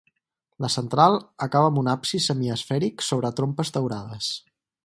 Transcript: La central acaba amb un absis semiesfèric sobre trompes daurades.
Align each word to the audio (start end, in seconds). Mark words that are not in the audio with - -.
La 0.63 0.69
central 0.75 1.17
acaba 1.47 1.69
amb 1.73 1.81
un 1.83 1.91
absis 1.95 2.31
semiesfèric 2.31 3.07
sobre 3.11 3.35
trompes 3.41 3.75
daurades. 3.77 4.35